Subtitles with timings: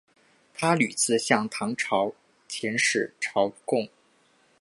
[0.55, 2.11] 他屡次向唐朝
[2.49, 3.87] 遣使朝贡。